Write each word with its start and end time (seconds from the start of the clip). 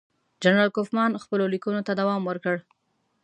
جنرال 0.43 0.69
کوفمان 0.77 1.11
خپلو 1.23 1.43
لیکونو 1.53 1.81
ته 1.87 1.91
دوام 1.99 2.21
ورکړ. 2.25 2.55